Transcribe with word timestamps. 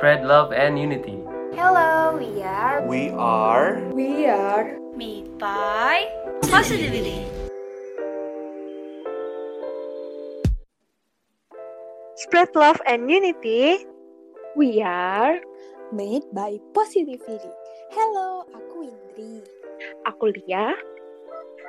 spread 0.00 0.24
love 0.24 0.48
and 0.56 0.80
unity. 0.80 1.20
Hello, 1.52 2.16
we 2.16 2.40
are 2.40 2.80
We 2.88 3.12
are 3.20 3.84
We 3.92 4.24
are 4.24 4.80
made 4.96 5.28
by 5.36 6.08
Positivity. 6.48 7.28
Spread 12.16 12.48
love 12.56 12.80
and 12.88 13.12
unity. 13.12 13.84
We 14.56 14.80
are 14.80 15.36
made 15.92 16.24
by 16.32 16.56
Positivity. 16.72 17.52
Hello, 17.92 18.48
aku 18.56 18.88
Indri. 18.88 19.44
Aku 20.08 20.32
Lia. 20.32 20.80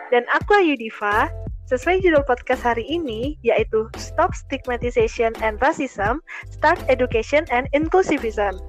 Dan 0.07 0.23
aku 0.31 0.55
Ayu 0.55 0.79
Diva. 0.79 1.27
Sesuai 1.71 2.03
judul 2.03 2.27
podcast 2.27 2.67
hari 2.67 2.83
ini, 2.83 3.39
yaitu 3.47 3.87
Stop 3.95 4.35
Stigmatization 4.35 5.31
and 5.39 5.55
Racism, 5.63 6.19
Start 6.51 6.83
Education 6.91 7.47
and 7.47 7.71
Inclusivism. 7.71 8.59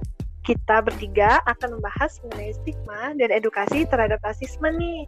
Kita 0.47 0.79
bertiga 0.79 1.43
akan 1.43 1.75
membahas 1.75 2.23
mengenai 2.23 2.55
stigma 2.63 3.11
dan 3.19 3.27
edukasi 3.35 3.83
terhadap 3.83 4.23
rasisme 4.23 4.71
nih. 4.79 5.03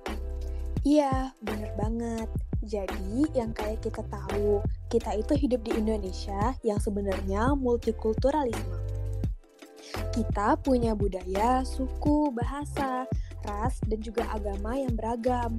Iya, 0.84 1.32
bener 1.40 1.72
banget. 1.80 2.28
Jadi, 2.68 3.32
yang 3.32 3.56
kayak 3.56 3.80
kita 3.80 4.04
tahu, 4.12 4.60
kita 4.92 5.16
itu 5.16 5.48
hidup 5.48 5.64
di 5.64 5.80
Indonesia 5.80 6.52
yang 6.68 6.84
sebenarnya 6.84 7.56
multikulturalisme. 7.56 8.76
Kita 10.12 10.60
punya 10.60 11.00
budaya, 11.00 11.64
suku, 11.64 12.36
bahasa, 12.36 13.08
ras, 13.46 13.78
dan 13.86 14.02
juga 14.02 14.26
agama 14.34 14.76
yang 14.76 14.94
beragam. 14.98 15.54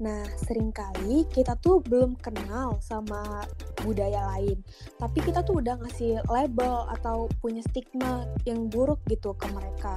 Nah, 0.00 0.24
sering 0.46 0.72
kali 0.72 1.24
kita 1.32 1.56
tuh 1.60 1.80
belum 1.84 2.16
kenal 2.20 2.80
sama 2.84 3.44
budaya 3.84 4.24
lain, 4.36 4.60
tapi 5.00 5.24
kita 5.24 5.44
tuh 5.44 5.60
udah 5.64 5.80
ngasih 5.80 6.20
label 6.28 6.88
atau 7.00 7.26
punya 7.40 7.64
stigma 7.68 8.28
yang 8.44 8.68
buruk 8.68 9.00
gitu 9.08 9.32
ke 9.36 9.48
mereka. 9.52 9.96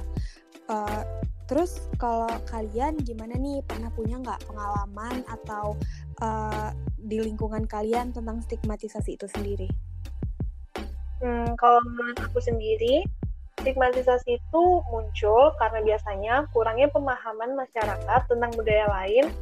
Uh, 0.64 1.04
terus 1.44 1.84
kalau 2.00 2.28
kalian 2.48 2.96
gimana 3.04 3.36
nih, 3.36 3.60
pernah 3.68 3.92
punya 3.92 4.16
nggak 4.16 4.48
pengalaman 4.48 5.20
atau 5.28 5.76
uh, 6.24 6.72
di 6.96 7.20
lingkungan 7.20 7.68
kalian 7.68 8.16
tentang 8.16 8.40
stigmatisasi 8.40 9.20
itu 9.20 9.28
sendiri? 9.28 9.68
Hmm, 11.20 11.52
kalau 11.60 11.80
menurut 11.84 12.16
aku 12.20 12.40
sendiri, 12.40 13.04
stigmatisasi 13.64 14.36
itu 14.36 14.62
muncul 14.92 15.56
karena 15.56 15.80
biasanya 15.80 16.34
kurangnya 16.52 16.92
pemahaman 16.92 17.56
masyarakat 17.56 18.20
tentang 18.28 18.52
budaya 18.52 18.84
lain 18.92 19.32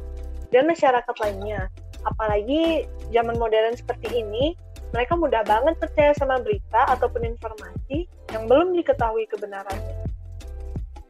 dan 0.55 0.63
masyarakat 0.63 1.15
lainnya. 1.19 1.67
Apalagi 2.07 2.87
zaman 3.11 3.35
modern 3.35 3.75
seperti 3.75 4.23
ini, 4.23 4.55
mereka 4.95 5.19
mudah 5.19 5.43
banget 5.43 5.75
percaya 5.75 6.15
sama 6.15 6.39
berita 6.39 6.87
ataupun 6.87 7.35
informasi 7.35 8.07
yang 8.31 8.47
belum 8.47 8.71
diketahui 8.79 9.27
kebenarannya. 9.27 10.07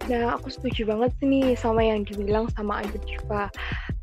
Nah, 0.09 0.35
aku 0.35 0.51
setuju 0.51 0.89
banget 0.89 1.15
nih 1.23 1.55
sama 1.55 1.85
yang 1.85 2.03
dibilang 2.03 2.49
sama 2.57 2.83
Ayu 2.83 2.97
Diva. 3.07 3.47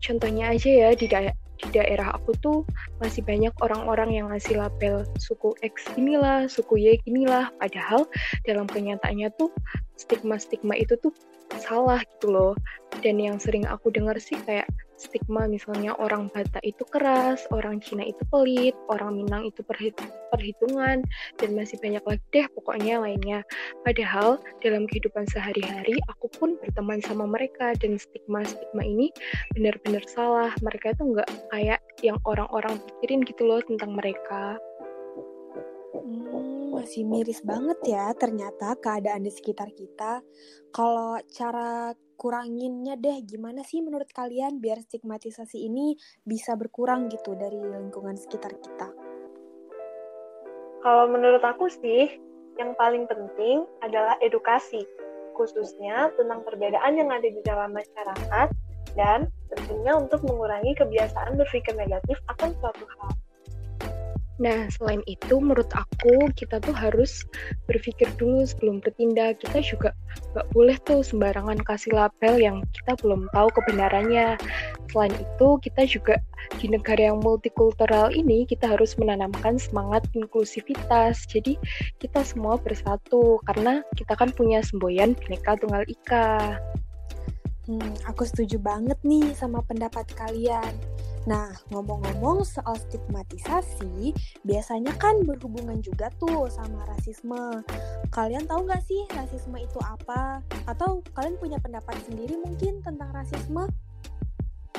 Contohnya 0.01 0.55
aja 0.55 0.71
ya, 0.71 0.89
di, 0.97 1.05
da 1.11 1.29
daerah 1.71 2.13
aku 2.15 2.35
tuh 2.43 2.59
masih 2.99 3.23
banyak 3.25 3.55
orang-orang 3.63 4.21
yang 4.21 4.27
ngasih 4.31 4.59
label 4.59 5.07
suku 5.17 5.55
X 5.65 5.87
inilah, 5.97 6.51
suku 6.51 6.79
Y 6.79 6.99
inilah. 7.07 7.49
Padahal 7.59 8.07
dalam 8.45 8.67
kenyataannya 8.67 9.31
tuh 9.39 9.51
stigma-stigma 9.97 10.77
itu 10.77 10.99
tuh 10.99 11.15
salah 11.59 12.03
gitu 12.17 12.31
loh. 12.31 12.53
Dan 13.01 13.23
yang 13.23 13.39
sering 13.39 13.65
aku 13.65 13.91
dengar 13.95 14.19
sih 14.19 14.37
kayak 14.45 14.67
stigma 15.01 15.49
misalnya 15.49 15.97
orang 15.97 16.29
Batak 16.29 16.61
itu 16.61 16.85
keras, 16.93 17.49
orang 17.49 17.81
Cina 17.81 18.05
itu 18.05 18.21
pelit, 18.29 18.77
orang 18.93 19.17
Minang 19.17 19.49
itu 19.49 19.65
perhitungan, 20.31 21.01
dan 21.41 21.51
masih 21.57 21.81
banyak 21.81 22.05
lagi 22.05 22.25
deh 22.31 22.47
pokoknya 22.53 23.01
lainnya. 23.01 23.41
Padahal 23.83 24.37
dalam 24.61 24.85
kehidupan 24.85 25.25
sehari-hari 25.33 25.97
aku 26.13 26.29
pun 26.37 26.61
berteman 26.61 27.01
sama 27.01 27.25
mereka 27.25 27.73
dan 27.81 27.97
stigma-stigma 27.97 28.85
ini 28.85 29.09
benar-benar 29.57 30.05
salah. 30.07 30.53
Mereka 30.61 30.95
itu 30.95 31.03
nggak 31.17 31.29
kayak 31.51 31.81
yang 32.05 32.21
orang-orang 32.29 32.77
pikirin 32.79 33.25
gitu 33.25 33.49
loh 33.49 33.65
tentang 33.65 33.97
mereka. 33.97 34.61
Hmm, 35.91 36.40
masih 36.81 37.05
miris 37.05 37.45
banget 37.45 37.77
ya 37.85 38.09
ternyata 38.17 38.73
keadaan 38.81 39.21
di 39.21 39.29
sekitar 39.29 39.69
kita. 39.77 40.25
Kalau 40.73 41.21
cara 41.29 41.93
kuranginnya 42.17 42.97
deh 42.97 43.21
gimana 43.29 43.61
sih 43.61 43.85
menurut 43.85 44.09
kalian 44.17 44.65
biar 44.65 44.81
stigmatisasi 44.81 45.61
ini 45.61 46.01
bisa 46.25 46.57
berkurang 46.57 47.13
gitu 47.13 47.37
dari 47.37 47.61
lingkungan 47.61 48.17
sekitar 48.17 48.57
kita? 48.57 48.89
Kalau 50.81 51.05
menurut 51.13 51.45
aku 51.45 51.69
sih, 51.69 52.09
yang 52.57 52.73
paling 52.81 53.05
penting 53.05 53.69
adalah 53.85 54.17
edukasi, 54.25 54.81
khususnya 55.37 56.09
tentang 56.17 56.41
perbedaan 56.49 56.97
yang 56.97 57.13
ada 57.13 57.29
di 57.29 57.41
dalam 57.45 57.77
masyarakat 57.77 58.49
dan 58.97 59.29
tentunya 59.53 59.93
untuk 59.93 60.25
mengurangi 60.25 60.73
kebiasaan 60.81 61.37
berpikir 61.37 61.77
negatif 61.77 62.17
akan 62.33 62.57
suatu 62.57 62.89
hal. 62.97 63.20
Nah, 64.41 64.73
selain 64.73 65.05
itu, 65.05 65.37
menurut 65.37 65.69
aku, 65.77 66.33
kita 66.33 66.65
tuh 66.65 66.73
harus 66.73 67.29
berpikir 67.69 68.09
dulu 68.17 68.41
sebelum 68.49 68.81
bertindak. 68.81 69.37
Kita 69.45 69.61
juga 69.61 69.93
nggak 70.33 70.49
boleh 70.57 70.81
tuh 70.89 71.05
sembarangan 71.05 71.61
kasih 71.69 71.93
label 71.93 72.41
yang 72.41 72.57
kita 72.73 72.97
belum 73.05 73.29
tahu 73.37 73.53
kebenarannya. 73.53 74.41
Selain 74.89 75.13
itu, 75.13 75.61
kita 75.61 75.85
juga 75.85 76.17
di 76.57 76.73
negara 76.73 77.13
yang 77.13 77.21
multikultural 77.21 78.17
ini, 78.17 78.49
kita 78.49 78.65
harus 78.65 78.97
menanamkan 78.97 79.61
semangat 79.61 80.09
inklusivitas. 80.17 81.29
Jadi, 81.29 81.61
kita 82.01 82.25
semua 82.25 82.57
bersatu, 82.57 83.45
karena 83.45 83.85
kita 83.93 84.17
kan 84.17 84.33
punya 84.33 84.65
semboyan 84.65 85.13
Bhinneka 85.13 85.61
Tunggal 85.61 85.85
Ika. 85.85 86.57
Hmm, 87.69 87.93
aku 88.09 88.25
setuju 88.25 88.57
banget 88.57 88.97
nih 89.05 89.37
sama 89.37 89.61
pendapat 89.69 90.09
kalian. 90.17 90.90
Nah, 91.29 91.53
ngomong-ngomong 91.69 92.49
soal 92.49 92.81
stigmatisasi, 92.81 94.17
biasanya 94.41 94.97
kan 94.97 95.21
berhubungan 95.21 95.85
juga 95.85 96.09
tuh 96.17 96.49
sama 96.49 96.89
rasisme. 96.89 97.61
Kalian 98.09 98.49
tahu 98.49 98.65
nggak 98.65 98.81
sih 98.81 99.05
rasisme 99.13 99.61
itu 99.61 99.77
apa? 99.85 100.41
Atau 100.65 101.05
kalian 101.13 101.37
punya 101.37 101.59
pendapat 101.61 102.01
sendiri 102.09 102.41
mungkin 102.41 102.81
tentang 102.81 103.13
rasisme? 103.13 103.69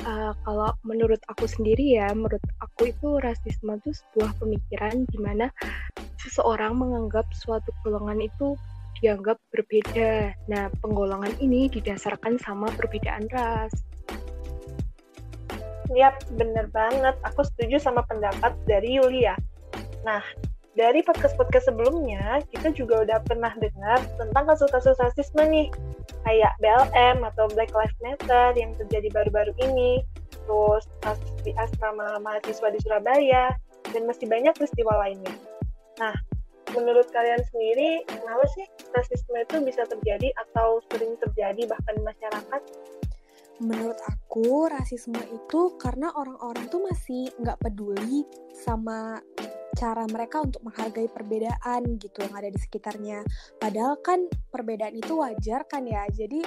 Uh, 0.02 0.34
kalau 0.42 0.74
menurut 0.82 1.22
aku 1.30 1.46
sendiri 1.46 1.94
ya, 1.94 2.10
menurut 2.10 2.42
aku 2.58 2.90
itu 2.90 3.22
rasisme 3.22 3.78
itu 3.78 3.94
sebuah 3.94 4.34
pemikiran 4.42 5.06
di 5.14 5.18
mana 5.22 5.46
seseorang 6.18 6.74
menganggap 6.74 7.30
suatu 7.30 7.70
golongan 7.86 8.18
itu 8.18 8.58
dianggap 8.98 9.38
berbeda. 9.54 10.34
Nah, 10.50 10.74
penggolongan 10.82 11.38
ini 11.38 11.70
didasarkan 11.70 12.38
sama 12.42 12.66
perbedaan 12.74 13.30
ras. 13.30 13.70
Yap, 15.92 16.24
bener 16.40 16.72
banget. 16.72 17.12
Aku 17.28 17.44
setuju 17.44 17.76
sama 17.76 18.00
pendapat 18.08 18.56
dari 18.64 18.96
Yulia. 18.96 19.36
Nah, 20.08 20.24
dari 20.72 21.04
podcast-podcast 21.04 21.68
sebelumnya, 21.68 22.40
kita 22.48 22.72
juga 22.72 23.04
udah 23.04 23.20
pernah 23.28 23.52
dengar 23.60 24.00
tentang 24.16 24.48
kasus-kasus 24.48 24.96
rasisme 24.96 25.44
nih. 25.44 25.68
Kayak 26.24 26.56
BLM 26.64 27.20
atau 27.28 27.44
Black 27.52 27.76
Lives 27.76 27.98
Matter 28.00 28.56
yang 28.56 28.72
terjadi 28.80 29.12
baru-baru 29.12 29.52
ini. 29.68 30.00
Terus 30.32 30.88
kasus 31.04 31.32
di 31.44 31.52
asrama 31.60 32.16
mahasiswa 32.24 32.72
di 32.72 32.80
Surabaya. 32.80 33.52
Dan 33.92 34.08
masih 34.08 34.24
banyak 34.32 34.56
peristiwa 34.56 34.96
lainnya. 34.96 35.36
Nah, 36.00 36.16
menurut 36.72 37.04
kalian 37.12 37.44
sendiri, 37.52 38.08
kenapa 38.08 38.48
sih 38.56 38.64
rasisme 38.96 39.36
itu 39.44 39.60
bisa 39.60 39.84
terjadi 39.84 40.32
atau 40.48 40.80
sering 40.88 41.20
terjadi 41.20 41.68
bahkan 41.68 42.00
di 42.00 42.04
masyarakat? 42.08 42.62
Menurut 43.60 43.98
aku 44.08 44.70
rasisme 44.70 45.18
itu 45.28 45.76
karena 45.76 46.08
orang-orang 46.16 46.70
tuh 46.72 46.80
masih 46.88 47.28
nggak 47.36 47.60
peduli 47.60 48.24
sama 48.56 49.20
cara 49.72 50.04
mereka 50.04 50.44
untuk 50.44 50.60
menghargai 50.68 51.08
perbedaan 51.08 51.96
gitu 51.96 52.22
yang 52.22 52.34
ada 52.36 52.48
di 52.52 52.60
sekitarnya. 52.60 53.24
Padahal 53.56 53.98
kan 54.04 54.28
perbedaan 54.52 54.94
itu 54.96 55.16
wajar 55.16 55.64
kan 55.64 55.88
ya. 55.88 56.04
Jadi 56.12 56.44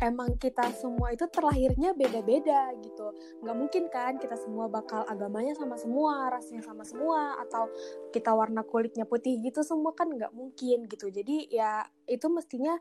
emang 0.00 0.34
kita 0.40 0.64
semua 0.76 1.12
itu 1.12 1.28
terlahirnya 1.28 1.92
beda-beda 1.92 2.72
gitu. 2.80 3.12
Nggak 3.44 3.56
mungkin 3.56 3.84
kan 3.92 4.12
kita 4.16 4.36
semua 4.40 4.66
bakal 4.66 5.04
agamanya 5.06 5.52
sama 5.54 5.76
semua, 5.76 6.32
rasnya 6.32 6.64
sama 6.64 6.82
semua, 6.82 7.36
atau 7.44 7.68
kita 8.10 8.32
warna 8.32 8.64
kulitnya 8.64 9.04
putih 9.04 9.36
gitu 9.44 9.60
semua 9.60 9.92
kan 9.92 10.08
nggak 10.08 10.32
mungkin 10.32 10.88
gitu. 10.88 11.12
Jadi 11.12 11.52
ya 11.52 11.84
itu 12.08 12.26
mestinya 12.32 12.74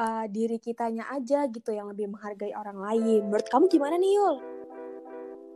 uh, 0.00 0.24
diri 0.26 0.56
kitanya 0.56 1.12
aja 1.12 1.44
gitu 1.52 1.70
yang 1.76 1.92
lebih 1.92 2.08
menghargai 2.08 2.56
orang 2.56 2.80
lain. 2.80 3.28
Menurut 3.28 3.46
kamu 3.52 3.68
gimana 3.68 3.94
nih 4.00 4.12
Yul? 4.16 4.36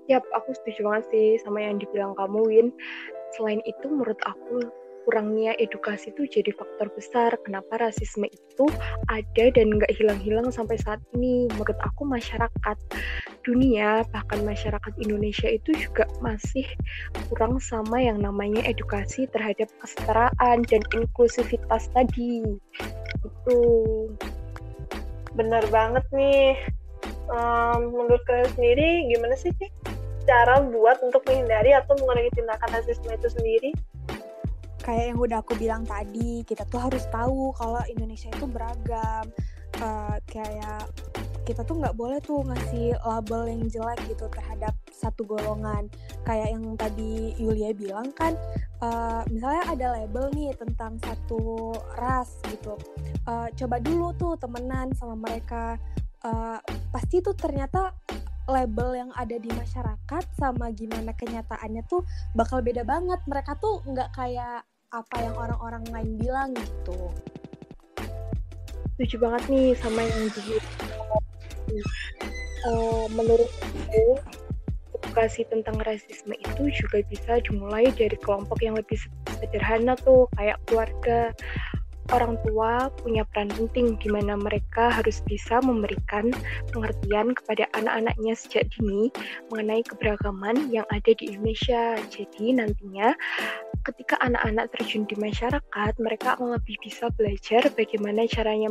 Yap, 0.07 0.23
aku 0.31 0.55
setuju 0.55 0.87
banget 0.87 1.05
sih 1.11 1.29
sama 1.43 1.59
yang 1.59 1.83
dibilang 1.83 2.15
kamu 2.15 2.39
Win. 2.47 2.69
Selain 3.35 3.59
itu 3.67 3.91
menurut 3.91 4.21
aku 4.23 4.63
kurangnya 5.07 5.55
edukasi 5.63 6.11
itu 6.11 6.27
jadi 6.27 6.51
faktor 6.51 6.91
besar 6.99 7.39
kenapa 7.47 7.79
rasisme 7.79 8.27
itu 8.27 8.67
ada 9.07 9.45
dan 9.55 9.79
nggak 9.79 9.95
hilang-hilang 9.95 10.51
sampai 10.51 10.75
saat 10.83 10.99
ini. 11.15 11.47
Menurut 11.55 11.79
aku 11.87 12.03
masyarakat 12.03 12.77
dunia 13.47 14.03
bahkan 14.11 14.43
masyarakat 14.43 14.93
Indonesia 14.99 15.47
itu 15.47 15.71
juga 15.79 16.11
masih 16.19 16.67
kurang 17.31 17.63
sama 17.63 18.03
yang 18.03 18.19
namanya 18.19 18.67
edukasi 18.67 19.31
terhadap 19.31 19.71
kesetaraan 19.79 20.67
dan 20.67 20.83
inklusivitas 20.91 21.87
tadi. 21.95 22.43
Itu 23.23 23.59
Bener 25.37 25.63
banget 25.69 26.05
nih. 26.17 26.57
Um, 27.29 27.93
menurut 27.93 28.25
kalian 28.25 28.49
sendiri, 28.57 28.89
gimana 29.13 29.37
sih 29.37 29.53
cara 30.27 30.65
buat 30.65 30.99
untuk 31.05 31.23
menghindari 31.29 31.77
atau 31.77 31.95
mengurangi 32.01 32.33
tindakan 32.35 32.71
rasisme 32.73 33.13
itu 33.13 33.29
sendiri? 33.31 33.71
Kayak 34.87 35.05
yang 35.11 35.19
udah 35.19 35.39
aku 35.43 35.59
bilang 35.59 35.83
tadi, 35.83 36.47
kita 36.47 36.63
tuh 36.71 36.79
harus 36.79 37.03
tahu 37.11 37.51
kalau 37.59 37.83
Indonesia 37.91 38.31
itu 38.31 38.47
beragam. 38.47 39.27
Uh, 39.83 40.15
kayak 40.31 40.87
kita 41.43 41.63
tuh 41.67 41.79
nggak 41.79 41.95
boleh 41.99 42.19
tuh 42.23 42.43
ngasih 42.43 42.95
label 43.03 43.51
yang 43.51 43.63
jelek 43.67 43.99
gitu 44.07 44.31
terhadap 44.31 44.75
satu 44.95 45.27
golongan. 45.27 45.91
Kayak 46.23 46.55
yang 46.55 46.65
tadi 46.79 47.35
Yulia 47.35 47.75
bilang 47.75 48.15
kan 48.15 48.39
uh, 48.79 49.27
misalnya 49.27 49.63
ada 49.75 49.87
label 49.99 50.31
nih 50.35 50.55
tentang 50.55 51.03
satu 51.03 51.75
ras 51.99 52.39
gitu. 52.51 52.79
Uh, 53.27 53.51
coba 53.59 53.83
dulu 53.83 54.15
tuh 54.15 54.35
temenan 54.39 54.95
sama 54.95 55.19
mereka. 55.19 55.79
Uh, 56.23 56.59
pasti 56.91 57.23
tuh 57.23 57.35
ternyata 57.35 57.95
label 58.47 58.95
yang 58.95 59.11
ada 59.15 59.39
di 59.39 59.51
masyarakat 59.51 60.25
sama 60.39 60.71
gimana 60.75 61.11
kenyataannya 61.15 61.83
tuh 61.87 62.07
bakal 62.35 62.63
beda 62.63 62.87
banget. 62.87 63.19
Mereka 63.27 63.59
tuh 63.59 63.83
nggak 63.87 64.15
kayak 64.15 64.67
apa 64.97 65.17
yang 65.21 65.37
orang-orang 65.37 65.85
lain 65.93 66.11
bilang 66.17 66.51
gitu. 66.57 67.13
Setuju 68.97 69.17
banget 69.29 69.43
nih 69.53 69.69
sama 69.77 70.01
yang 70.01 70.25
di 70.33 70.57
uh, 72.65 73.05
menurut 73.13 73.51
aku 73.61 74.17
edukasi 74.97 75.45
tentang 75.53 75.77
rasisme 75.85 76.33
itu 76.33 76.63
juga 76.73 77.05
bisa 77.13 77.45
dimulai 77.45 77.93
dari 77.93 78.17
kelompok 78.25 78.57
yang 78.65 78.77
lebih 78.77 78.97
sederhana 79.37 79.97
tuh 80.01 80.25
kayak 80.41 80.57
keluarga. 80.65 81.37
Orang 82.15 82.39
tua 82.47 82.87
punya 83.03 83.27
peran 83.35 83.51
penting 83.51 83.99
di 83.99 84.07
mana 84.07 84.39
mereka 84.39 84.95
harus 84.95 85.19
bisa 85.27 85.59
memberikan 85.59 86.31
pengertian 86.71 87.35
kepada 87.35 87.67
anak-anaknya 87.75 88.39
sejak 88.39 88.71
dini 88.79 89.11
mengenai 89.51 89.83
keberagaman 89.83 90.71
yang 90.71 90.87
ada 90.95 91.11
di 91.19 91.35
Indonesia. 91.35 91.99
Jadi 92.07 92.63
nantinya 92.63 93.11
ketika 93.87 94.19
anak-anak 94.19 94.75
terjun 94.75 95.07
di 95.07 95.15
masyarakat, 95.15 95.93
mereka 96.03 96.35
akan 96.35 96.59
lebih 96.59 96.75
bisa 96.83 97.07
belajar 97.15 97.63
bagaimana 97.79 98.27
caranya 98.27 98.67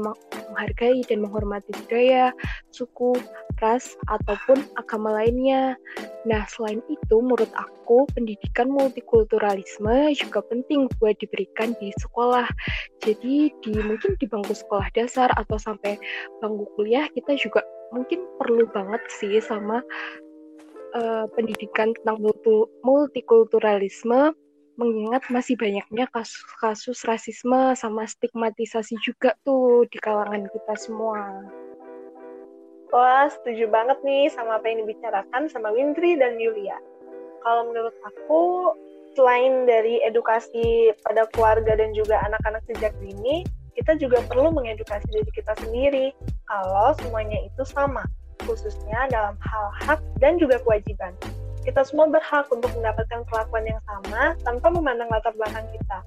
menghargai 0.51 1.00
dan 1.07 1.23
menghormati 1.23 1.71
budaya, 1.71 2.35
suku, 2.75 3.15
ras, 3.63 3.95
ataupun 4.12 4.59
agama 4.75 5.15
lainnya. 5.15 5.79
Nah, 6.27 6.44
selain 6.51 6.83
itu, 6.91 7.15
menurut 7.23 7.47
aku, 7.56 8.03
pendidikan 8.12 8.67
multikulturalisme 8.67 10.12
juga 10.19 10.44
penting 10.51 10.91
buat 11.00 11.15
diberikan 11.23 11.71
di 11.79 11.95
sekolah. 12.03 12.51
Jadi, 13.00 13.56
di 13.63 13.73
mungkin 13.79 14.19
di 14.19 14.27
bangku 14.27 14.51
sekolah 14.51 14.91
dasar 14.91 15.31
atau 15.39 15.56
sampai 15.56 15.95
bangku 16.44 16.67
kuliah, 16.75 17.07
kita 17.15 17.39
juga 17.39 17.63
mungkin 17.95 18.19
perlu 18.35 18.67
banget 18.75 19.00
sih 19.07 19.39
sama 19.39 19.79
uh, 20.97 21.25
pendidikan 21.31 21.95
tentang 22.01 22.19
multikulturalisme 22.83 24.35
mengingat 24.75 25.24
masih 25.31 25.56
banyaknya 25.56 26.07
kasus-kasus 26.12 27.04
rasisme 27.07 27.75
sama 27.80 28.04
stigmatisasi 28.04 29.00
juga 29.00 29.36
tuh 29.48 29.88
di 29.88 29.98
kalangan 30.00 30.48
kita 30.51 30.74
semua. 30.75 31.44
Wah, 32.92 33.27
setuju 33.27 33.68
banget 33.72 34.00
nih 34.07 34.31
sama 34.31 34.60
apa 34.60 34.72
yang 34.72 34.88
dibicarakan 34.88 35.51
sama 35.51 35.72
Wintri 35.72 36.16
dan 36.16 36.39
Yulia. 36.39 36.80
Kalau 37.44 37.68
menurut 37.72 37.95
aku, 38.07 38.72
selain 39.16 39.68
dari 39.68 40.00
edukasi 40.04 40.92
pada 41.04 41.27
keluarga 41.31 41.75
dan 41.75 41.95
juga 41.95 42.19
anak-anak 42.24 42.63
sejak 42.72 42.95
dini, 43.04 43.44
kita 43.75 44.00
juga 44.00 44.24
perlu 44.27 44.56
mengedukasi 44.56 45.07
diri 45.12 45.31
kita 45.36 45.54
sendiri 45.60 46.16
kalau 46.48 46.95
semuanya 47.04 47.36
itu 47.44 47.63
sama, 47.68 48.07
khususnya 48.48 49.12
dalam 49.12 49.36
hal 49.44 49.66
hak 49.83 50.00
dan 50.24 50.39
juga 50.39 50.60
kewajiban 50.63 51.12
kita 51.65 51.81
semua 51.81 52.06
berhak 52.06 52.45
untuk 52.53 52.69
mendapatkan 52.77 53.25
perlakuan 53.25 53.65
yang 53.65 53.81
sama 53.89 54.38
tanpa 54.45 54.69
memandang 54.69 55.09
latar 55.09 55.33
belakang 55.33 55.65
kita. 55.73 56.00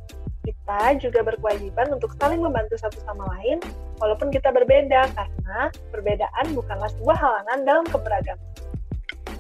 Kita 0.46 0.81
juga 1.02 1.20
berkewajiban 1.26 1.93
untuk 1.93 2.14
saling 2.16 2.40
membantu 2.40 2.78
satu 2.78 3.02
sama 3.05 3.26
lain, 3.37 3.60
walaupun 4.00 4.32
kita 4.32 4.49
berbeda, 4.55 5.10
karena 5.12 5.69
perbedaan 5.93 6.46
bukanlah 6.55 6.88
sebuah 6.96 7.16
halangan 7.19 7.58
dalam 7.66 7.84
keberagaman. 7.90 8.46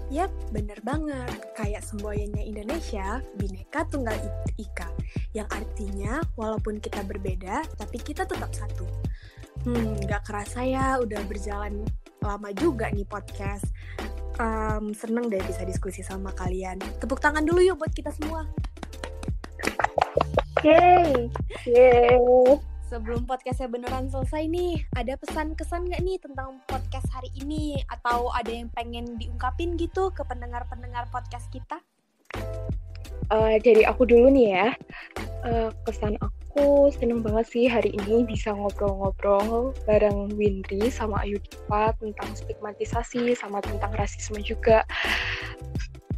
Yap, 0.08 0.32
bener 0.52 0.80
banget. 0.84 1.32
Kayak 1.52 1.84
semboyannya 1.84 2.40
Indonesia, 2.40 3.20
Bineka 3.36 3.84
Tunggal 3.88 4.16
Ika. 4.56 4.88
Yang 5.36 5.48
artinya, 5.52 6.20
walaupun 6.36 6.80
kita 6.80 7.04
berbeda, 7.04 7.64
tapi 7.76 8.00
kita 8.00 8.24
tetap 8.24 8.52
satu. 8.52 8.88
Hmm, 9.68 10.00
gak 10.08 10.28
kerasa 10.28 10.64
ya, 10.64 10.96
udah 11.00 11.20
berjalan 11.28 11.84
lama 12.24 12.50
juga 12.56 12.90
nih 12.90 13.06
podcast 13.06 13.68
um, 14.38 14.94
seneng 14.94 15.28
deh 15.28 15.42
bisa 15.44 15.62
diskusi 15.66 16.00
sama 16.00 16.32
kalian. 16.34 16.78
Tepuk 17.02 17.18
tangan 17.20 17.44
dulu 17.44 17.60
yuk 17.62 17.76
buat 17.78 17.92
kita 17.92 18.14
semua. 18.14 18.46
Yeay, 20.62 21.30
yeay. 21.66 22.18
Sebelum 22.88 23.28
podcastnya 23.28 23.68
beneran 23.68 24.08
selesai 24.08 24.48
nih, 24.48 24.80
ada 24.96 25.12
pesan-kesan 25.20 25.92
nggak 25.92 26.00
nih 26.00 26.16
tentang 26.24 26.56
podcast 26.64 27.04
hari 27.12 27.28
ini? 27.36 27.76
Atau 27.84 28.32
ada 28.32 28.48
yang 28.48 28.72
pengen 28.72 29.20
diungkapin 29.20 29.76
gitu 29.76 30.08
ke 30.08 30.24
pendengar-pendengar 30.24 31.04
podcast 31.12 31.52
kita? 31.52 31.84
Uh, 33.28 33.60
dari 33.60 33.84
aku 33.84 34.08
dulu 34.08 34.32
nih 34.32 34.56
ya, 34.56 34.68
uh, 35.44 35.68
kesan 35.84 36.16
aku 36.16 36.37
aku 36.58 36.90
seneng 36.90 37.22
banget 37.22 37.46
sih 37.54 37.70
hari 37.70 37.94
ini 37.94 38.26
bisa 38.26 38.50
ngobrol-ngobrol 38.50 39.70
bareng 39.86 40.34
Windri 40.34 40.90
sama 40.90 41.22
Ayu 41.22 41.38
Dipa 41.38 41.94
tentang 42.02 42.34
stigmatisasi 42.34 43.30
sama 43.38 43.62
tentang 43.62 43.94
rasisme 43.94 44.42
juga. 44.42 44.82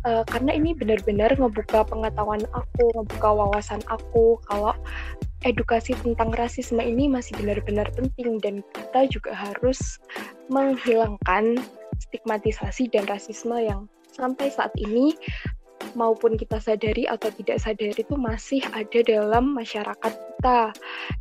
Uh, 0.08 0.24
karena 0.32 0.56
ini 0.56 0.72
benar-benar 0.72 1.36
ngebuka 1.36 1.84
pengetahuan 1.84 2.40
aku, 2.56 2.88
ngebuka 2.96 3.28
wawasan 3.36 3.84
aku 3.92 4.40
kalau 4.48 4.72
edukasi 5.44 5.92
tentang 6.00 6.32
rasisme 6.32 6.80
ini 6.80 7.04
masih 7.04 7.36
benar-benar 7.36 7.92
penting 7.92 8.40
dan 8.40 8.64
kita 8.72 9.12
juga 9.12 9.36
harus 9.36 10.00
menghilangkan 10.48 11.60
stigmatisasi 12.00 12.88
dan 12.88 13.04
rasisme 13.12 13.60
yang 13.60 13.84
sampai 14.16 14.48
saat 14.48 14.72
ini 14.80 15.12
maupun 15.94 16.38
kita 16.38 16.58
sadari 16.58 17.08
atau 17.08 17.30
tidak 17.34 17.58
sadari 17.62 17.96
itu 17.96 18.14
masih 18.16 18.62
ada 18.74 19.00
dalam 19.04 19.56
masyarakat 19.56 20.12
kita. 20.12 20.72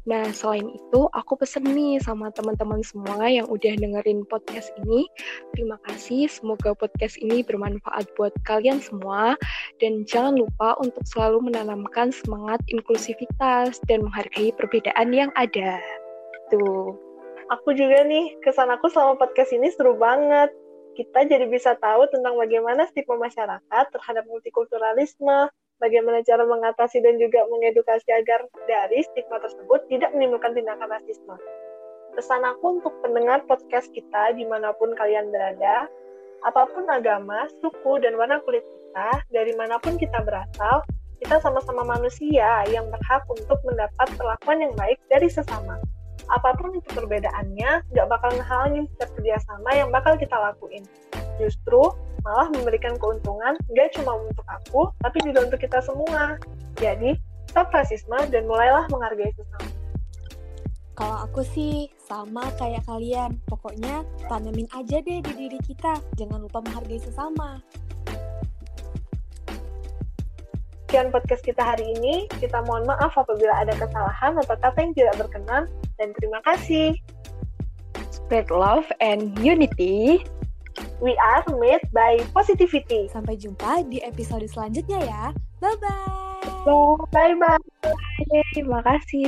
Nah, 0.07 0.25
selain 0.31 0.71
itu, 0.71 1.01
aku 1.11 1.35
pesen 1.35 1.67
nih 1.67 1.99
sama 1.99 2.31
teman-teman 2.31 2.79
semua 2.85 3.27
yang 3.27 3.45
udah 3.51 3.75
dengerin 3.75 4.23
podcast 4.27 4.71
ini. 4.85 5.05
Terima 5.51 5.75
kasih, 5.89 6.31
semoga 6.31 6.71
podcast 6.71 7.19
ini 7.19 7.43
bermanfaat 7.43 8.07
buat 8.15 8.31
kalian 8.47 8.79
semua. 8.79 9.35
Dan 9.83 10.07
jangan 10.07 10.39
lupa 10.39 10.79
untuk 10.79 11.03
selalu 11.03 11.51
menanamkan 11.51 12.15
semangat 12.15 12.63
inklusivitas 12.71 13.79
dan 13.91 14.07
menghargai 14.07 14.55
perbedaan 14.55 15.11
yang 15.11 15.31
ada. 15.35 15.81
Tuh. 16.53 16.95
Aku 17.49 17.73
juga 17.73 18.05
nih, 18.05 18.37
kesan 18.45 18.69
aku 18.69 18.93
selama 18.93 19.17
podcast 19.17 19.49
ini 19.57 19.73
seru 19.73 19.97
banget 19.97 20.53
kita 20.97 21.25
jadi 21.25 21.45
bisa 21.45 21.77
tahu 21.77 22.07
tentang 22.09 22.35
bagaimana 22.37 22.87
stigma 22.89 23.17
masyarakat 23.19 23.85
terhadap 23.93 24.23
multikulturalisme, 24.29 25.49
bagaimana 25.79 26.21
cara 26.25 26.43
mengatasi 26.43 26.99
dan 27.03 27.17
juga 27.21 27.45
mengedukasi 27.47 28.09
agar 28.13 28.45
dari 28.65 29.05
stigma 29.13 29.39
tersebut 29.39 29.85
tidak 29.87 30.11
menimbulkan 30.15 30.55
tindakan 30.55 30.89
rasisme. 30.89 31.35
Pesan 32.17 32.43
aku 32.43 32.81
untuk 32.81 32.93
pendengar 32.99 33.45
podcast 33.45 33.87
kita 33.95 34.35
di 34.35 34.43
mana 34.43 34.75
pun 34.75 34.91
kalian 34.97 35.29
berada, 35.31 35.87
apa 36.43 36.67
pun 36.71 36.87
agama, 36.87 37.47
suku, 37.59 37.99
dan 38.01 38.15
warna 38.15 38.39
kulit 38.43 38.63
kita, 38.63 39.09
dari 39.31 39.53
mana 39.55 39.77
pun 39.79 39.95
kita 39.95 40.19
berasal, 40.23 40.83
kita 41.19 41.39
sama-sama 41.43 41.83
manusia 41.83 42.63
yang 42.71 42.87
berhak 42.87 43.23
untuk 43.27 43.59
mendapat 43.67 44.07
perlakuan 44.15 44.63
yang 44.63 44.73
baik 44.75 44.99
dari 45.11 45.27
sesama 45.27 45.79
apa 46.29 46.53
pun 46.57 46.77
itu 46.77 46.89
perbedaannya, 46.93 47.89
nggak 47.89 48.07
bakal 48.09 48.29
ngehalangin 48.37 48.85
setiap 48.93 49.09
kerjasama 49.17 49.69
yang 49.73 49.89
bakal 49.89 50.13
kita 50.15 50.37
lakuin. 50.37 50.85
Justru 51.41 51.81
malah 52.21 52.51
memberikan 52.53 52.93
keuntungan 53.01 53.57
nggak 53.71 53.89
cuma 53.97 54.13
untuk 54.17 54.45
aku, 54.45 54.93
tapi 55.01 55.17
juga 55.25 55.49
untuk 55.49 55.59
kita 55.61 55.81
semua. 55.81 56.37
Jadi, 56.77 57.17
stop 57.49 57.73
rasisme 57.73 58.17
dan 58.29 58.45
mulailah 58.45 58.85
menghargai 58.93 59.33
sesama. 59.33 59.69
Kalau 60.99 61.17
aku 61.23 61.41
sih 61.47 61.87
sama 62.03 62.43
kayak 62.59 62.83
kalian, 62.83 63.39
pokoknya 63.47 64.03
tanamin 64.27 64.67
aja 64.75 64.99
deh 64.99 65.23
di 65.23 65.33
diri 65.33 65.59
kita, 65.63 65.95
jangan 66.19 66.43
lupa 66.43 66.59
menghargai 66.59 66.99
sesama. 66.99 67.63
Sekian 70.89 71.13
podcast 71.13 71.45
kita 71.45 71.61
hari 71.61 71.85
ini. 72.01 72.25
Kita 72.41 72.65
mohon 72.65 72.81
maaf 72.89 73.13
apabila 73.13 73.61
ada 73.61 73.77
kesalahan 73.77 74.41
atau 74.41 74.57
kata 74.57 74.77
yang 74.81 74.93
tidak 74.97 75.15
berkenan 75.21 75.69
dan 75.99 76.15
terima 76.17 76.39
kasih. 76.47 76.95
Spread 78.09 78.47
love 78.49 78.87
and 79.03 79.35
unity. 79.43 80.23
We 81.03 81.11
are 81.19 81.43
made 81.59 81.83
by 81.91 82.23
positivity. 82.31 83.11
Sampai 83.11 83.35
jumpa 83.35 83.83
di 83.91 83.99
episode 83.99 84.47
selanjutnya 84.47 85.03
ya. 85.03 85.23
Bye-bye. 85.59 86.63
Bye-bye. 87.11 87.59
Terima 88.55 88.79
kasih. 88.87 89.27